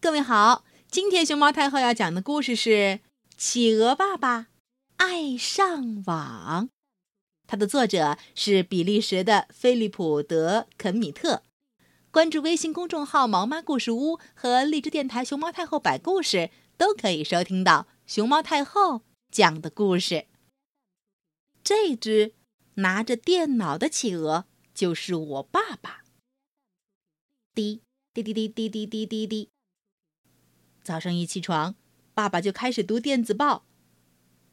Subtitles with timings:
[0.00, 2.70] 各位好，今天熊猫太后要讲的故事是
[3.36, 4.46] 《企鹅爸爸
[4.96, 6.66] 爱上网》，
[7.48, 11.42] 它的作者是比利时的菲利普·德·肯米特。
[12.12, 19.02] 关注微信公众号“毛妈故事屋”和荔枝电台“熊猫太后摆故事”，都可以收听到熊猫太后
[19.32, 20.26] 讲的故事。
[21.64, 22.34] 这只
[22.74, 26.04] 拿着电脑的企鹅就是我爸爸。
[27.52, 27.82] 滴
[28.14, 29.48] 滴滴滴滴滴滴滴滴。
[30.88, 31.74] 早上一起床，
[32.14, 33.66] 爸爸就开始读电子报。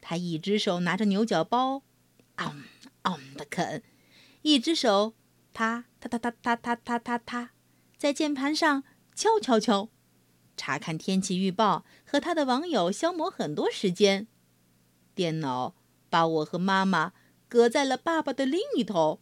[0.00, 1.82] 他一只手拿着牛角包，
[2.36, 2.62] 嗯
[3.02, 3.82] 嗯的啃；
[4.42, 5.14] 一只手，
[5.52, 7.50] 他他他他他他他他他，
[7.96, 9.88] 在键盘上敲敲敲，
[10.56, 14.28] 查看天气预报，和他的网友消磨很多时间。
[15.16, 15.74] 电脑
[16.08, 17.12] 把我和妈妈
[17.48, 19.20] 隔在了爸爸的另一头。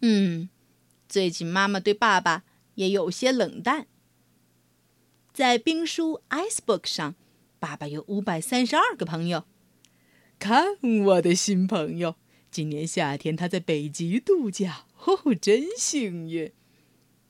[0.00, 0.48] 嗯，
[1.08, 2.44] 最近妈妈对爸爸
[2.76, 3.88] 也有些冷淡。
[5.38, 7.14] 在冰书 Icebook 上，
[7.60, 9.44] 爸爸有五百三十二个朋友。
[10.36, 10.66] 看
[11.04, 12.16] 我的新朋友，
[12.50, 16.52] 今年夏天他在北极度假，哦，真幸运。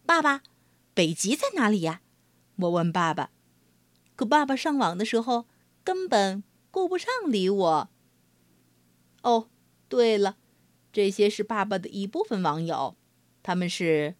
[0.06, 0.42] 爸爸，
[0.95, 2.00] 北极在哪里呀？
[2.56, 3.31] 我问爸爸。
[4.17, 5.45] 可爸爸上网的时候
[5.84, 7.91] 根本顾不上理我。
[9.20, 9.50] 哦，
[9.91, 10.39] 对了，
[10.91, 12.97] 这些是爸爸的一部分网友，
[13.43, 14.15] 他们是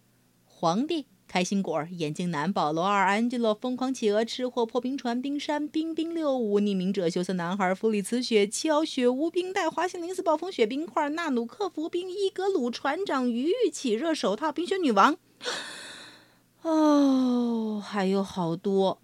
[0.45, 1.07] 皇帝。
[1.29, 15.19] 开心果、眼镜男、保罗二、安吉洛、疯狂企鹅、吃货、破冰船、冰山、冰冰六五、匿名者、羞涩男孩、弗里茨、雪橇、雪无冰袋、滑行零四、暴风雪冰块、纳努克服冰、伊格鲁、船长、鱼、起热手套、冰雪女王。
[16.63, 19.01] 哦，还有好多。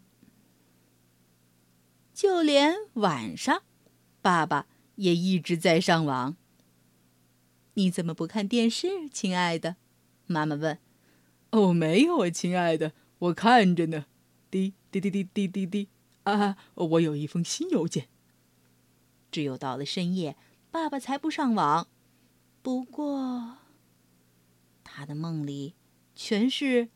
[2.15, 3.63] 就连晚上，
[4.23, 4.67] 爸爸
[4.97, 6.37] 也一直在上网。
[7.75, 9.77] 你怎么不看电视，亲爱的？
[10.27, 10.79] 妈妈问。
[11.55, 14.07] 哦，没有啊，亲爱的，我看着呢。
[14.51, 15.89] 滴滴滴滴滴滴滴
[16.25, 16.57] 啊！
[16.75, 18.09] 我有一封新邮件。
[19.31, 20.37] 只有到了深夜，
[20.73, 21.87] 爸爸才不上网。
[22.61, 23.59] 不过，
[24.83, 25.75] 他的梦里
[26.17, 26.89] 全是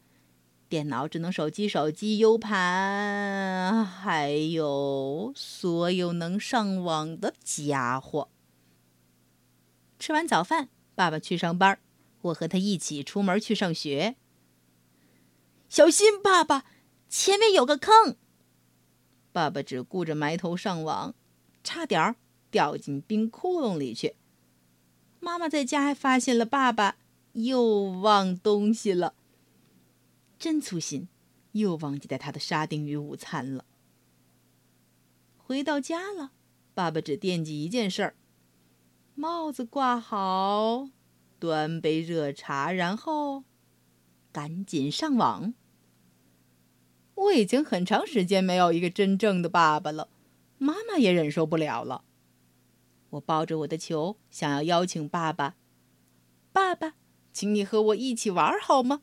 [0.68, 8.28] 电脑、智能手机、手机 U 盘，还有所有能上网的家伙。
[10.00, 11.78] 吃完早饭，爸爸去上班，
[12.22, 14.16] 我和他一起出门去上学。
[15.68, 16.64] 小心，爸爸，
[17.08, 18.16] 前面有个坑。
[19.32, 21.14] 爸爸只顾着埋头上网，
[21.62, 22.16] 差点儿
[22.50, 24.16] 掉进冰窟窿里去。
[25.20, 26.96] 妈妈在家还发现了爸爸
[27.32, 29.14] 又忘东西了，
[30.38, 31.08] 真粗心，
[31.52, 33.64] 又忘记带他的沙丁鱼午餐了。
[35.36, 36.32] 回到家了，
[36.72, 38.16] 爸爸只惦记一件事儿：
[39.14, 40.88] 帽子挂好，
[41.38, 43.44] 端杯热茶，然后。
[44.32, 45.54] 赶紧上网！
[47.14, 50.08] 我已经很长时间没有一个真正的爸爸了，
[50.58, 52.04] 妈妈也忍受不了了。
[53.10, 55.56] 我抱着我的球，想要邀请爸爸
[56.52, 56.94] ：“爸爸，
[57.32, 59.02] 请你和我一起玩好吗？”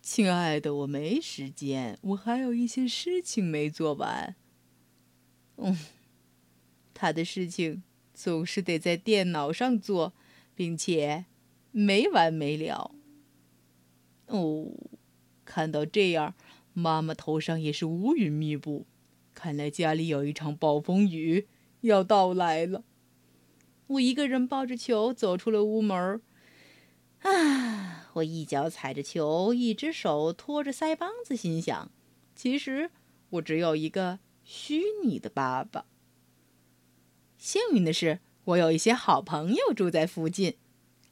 [0.00, 4.36] 亲爱的，我没时间，我还有一些事情没做完。
[5.56, 5.76] 嗯，
[6.94, 7.82] 他的事情
[8.14, 10.12] 总是得在电脑上做，
[10.54, 11.24] 并且
[11.72, 12.94] 没完没了。
[14.28, 14.68] 哦，
[15.44, 16.34] 看到这样，
[16.72, 18.86] 妈妈头上也是乌云密布，
[19.34, 21.48] 看来家里有一场暴风雨
[21.80, 22.84] 要到来了。
[23.86, 26.20] 我一个人抱着球走出了屋门
[27.22, 31.90] 啊，我一脚踩着球，一只手托着腮帮子，心想：
[32.36, 32.90] 其实
[33.30, 35.86] 我只有一个虚拟的爸爸。
[37.38, 40.56] 幸运的是，我有一些好朋友住在附近。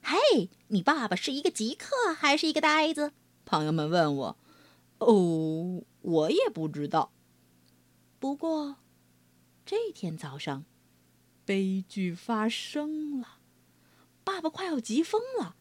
[0.09, 3.11] 嘿，你爸爸是一个极客还是一个呆子？
[3.44, 4.39] 朋友们问我。
[4.99, 7.11] 哦，我也不知道。
[8.21, 8.77] 不过，
[9.65, 10.65] 这天早上，
[11.45, 13.39] 悲剧发生了。
[14.22, 15.56] 爸爸快要急疯了，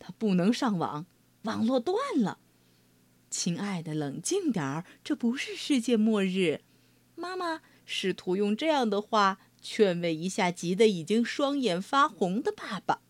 [0.00, 1.06] 他不能上网，
[1.42, 2.40] 网络断了。
[3.30, 6.62] 亲爱的，冷静点儿，这不是世界末日。
[7.14, 13.02] 妈妈试图用这样的话劝慰一下急得已经双眼发红的爸爸。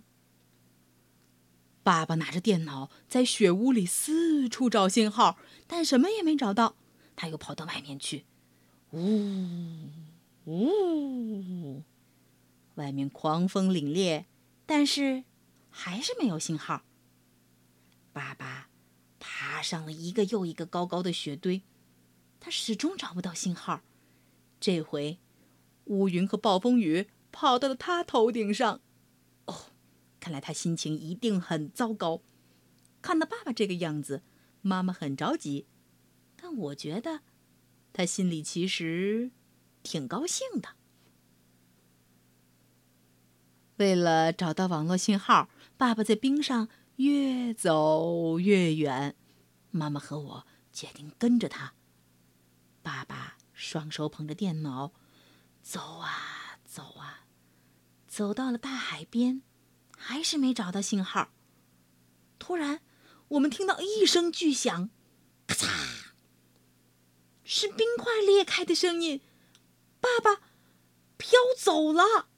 [1.87, 5.39] 爸爸拿着电脑在雪屋里四处找信号，
[5.69, 6.75] 但什么也没找到。
[7.15, 8.25] 他又跑到外面去，
[8.91, 9.89] 呜
[10.47, 11.85] 呜，
[12.75, 14.25] 外面狂风凛冽，
[14.67, 15.23] 但是
[15.71, 16.83] 还是没有信号。
[18.13, 18.69] 爸爸
[19.21, 21.63] 爬上了一个又一个高高的雪堆，
[22.41, 23.83] 他始终找不到信号。
[24.59, 25.19] 这回，
[25.85, 28.81] 乌云和暴风雨跑到了他头顶上。
[30.27, 32.21] 看来他心情一定很糟糕。
[33.01, 34.25] 看到爸爸这个样子，
[34.61, 35.69] 妈妈很着急，
[36.35, 37.21] 但我觉得
[37.93, 39.31] 他心里其实
[39.85, 40.71] 挺高兴的。
[43.77, 49.15] 为了找到网络信号，爸爸在冰上越走越远。
[49.71, 51.75] 妈妈和我决定跟着他。
[52.83, 54.93] 爸爸双手捧着电脑，
[55.63, 57.27] 走啊走啊，
[58.09, 59.43] 走到了大海边，
[59.97, 61.33] 还是没找到信号。
[62.39, 62.81] 突然，
[63.29, 64.91] 我们听到一声巨响，
[65.49, 65.67] 咔嚓，
[67.43, 69.21] 是冰块裂开的声音。
[70.01, 70.43] 爸爸
[71.17, 72.29] 飘走了。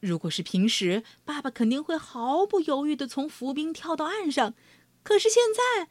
[0.00, 4.54] 如果是平时，爸爸肯定会毫不犹豫的从浮冰跳到岸上。
[5.02, 5.88] 可是现在，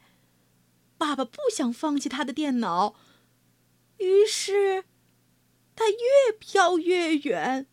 [0.96, 2.94] 爸爸不想放弃他的电脑，
[3.98, 4.84] 于是
[5.74, 7.66] 他越飘越远。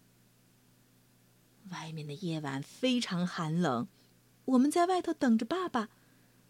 [1.72, 3.88] 外面的夜晚非常寒冷，
[4.46, 5.90] 我们在外头等着爸爸。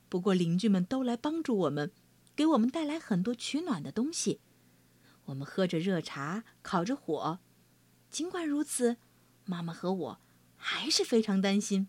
[0.09, 1.91] 不过邻居们都来帮助我们，
[2.35, 4.41] 给我们带来很多取暖的东西。
[5.25, 7.39] 我们喝着热茶，烤着火。
[8.09, 8.97] 尽管如此。
[9.45, 10.21] 妈妈和我
[10.55, 11.87] 还是非常担心。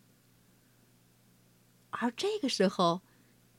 [1.90, 3.02] 而这个时候，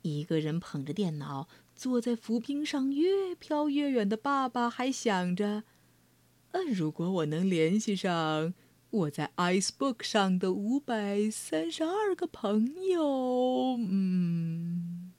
[0.02, 5.64] 一个人捧着电脑坐在浮冰上越飘越远的爸爸还想着
[6.52, 8.54] ：“呃，如果我能联系上
[8.94, 15.12] 我在 Icebook 上的五百三十二个朋友，嗯。”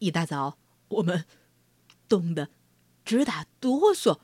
[0.00, 1.26] 一大早，我们
[2.08, 2.50] 冻得
[3.04, 4.18] 直打哆嗦，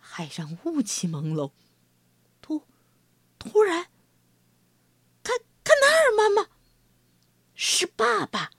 [0.00, 1.52] 海上雾气朦胧。
[3.38, 3.88] 突然，
[5.22, 6.48] 看看那儿，妈妈，
[7.54, 8.50] 是爸爸。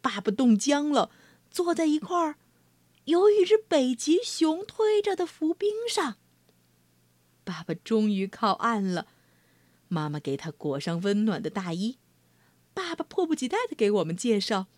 [0.00, 1.10] 爸爸冻僵了，
[1.50, 2.36] 坐在一块
[3.04, 6.18] 由一只北极熊推着的浮冰上。
[7.52, 9.06] 爸爸终于靠岸了，
[9.88, 11.98] 妈妈给他裹上温暖的大衣。
[12.72, 14.68] 爸爸迫不及待的给我们介绍：“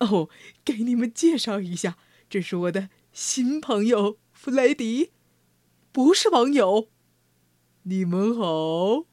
[0.00, 0.28] 哦，
[0.64, 1.96] 给你们介绍一下，
[2.28, 5.12] 这是我的新朋友弗雷迪，
[5.92, 6.88] 不是网友。”
[7.86, 9.04] 你们好，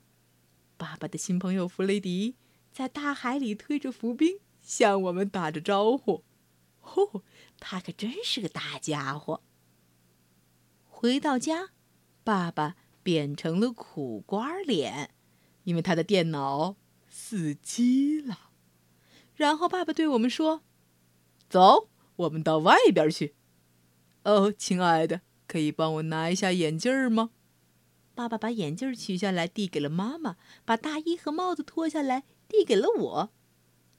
[0.78, 2.34] 爸爸的新朋友弗雷迪
[2.72, 6.24] 在大海里推着浮冰向我们打着招呼。
[6.82, 7.22] 哦，
[7.60, 9.44] 他可真是个大家伙。
[10.88, 11.70] 回到家，
[12.24, 15.14] 爸爸变成了苦瓜脸，
[15.64, 16.76] 因为他的电脑
[17.10, 18.52] 死机了。
[19.36, 20.62] 然后爸爸对我们说
[21.50, 23.36] ：“走，我们到外边去。”
[24.24, 27.32] 哦，亲爱的，可以帮我拿一下眼镜吗？
[28.14, 33.32] 爸爸把眼镜取下来，递给了妈妈；把大衣和帽子脱下来，递给了我。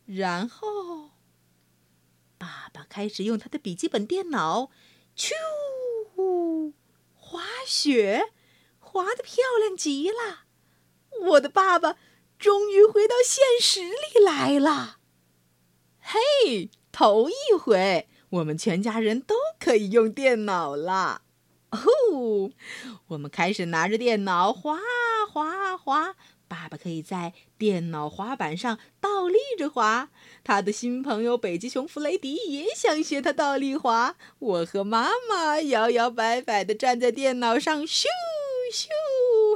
[0.04, 1.10] 然后，
[2.38, 4.70] 爸爸开始用他的笔记本电脑，
[5.16, 5.32] 咻，
[7.14, 8.32] 滑雪，
[8.92, 10.40] 滑的漂亮极了。
[11.22, 11.96] 我的爸爸
[12.38, 14.98] 终于回到现实里来了。
[15.98, 21.22] 嘿，头一回，我们全家人都可以用电脑了。
[21.70, 22.50] 哦，
[23.08, 24.78] 我们开始拿着电脑滑
[25.32, 26.14] 滑滑。
[26.48, 30.10] 爸爸可以在电脑滑板上倒立着滑。
[30.44, 34.16] 他的新朋友北极熊弗雷迪也想学他倒立滑。
[34.38, 38.04] 我和妈妈摇摇摆摆地站在电脑上，咻
[38.72, 38.88] 咻，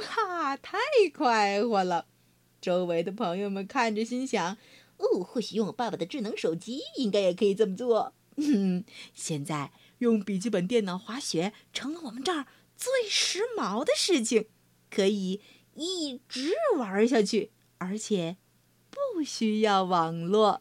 [0.04, 0.78] 哈，太
[1.14, 2.06] 快活了！
[2.60, 4.58] 周围的朋友们看着，心想：
[4.98, 8.12] 哦，或许用我爸爸的智能手机，应该也可以这么做。
[8.37, 9.73] 嗯 现在。
[10.00, 12.46] 用笔记本电脑滑雪成了我们这儿
[12.76, 14.46] 最时髦的事情，
[14.90, 15.40] 可以
[15.75, 18.37] 一直玩下去，而且
[18.90, 20.61] 不需要网络。